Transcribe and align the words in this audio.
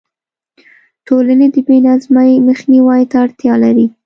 ټولنې 1.07 1.47
د 1.53 1.57
بې 1.67 1.77
نظمۍ 1.87 2.31
مخنیوي 2.47 3.03
ته 3.11 3.15
اړتیا 3.23 3.53
لري. 3.63 3.85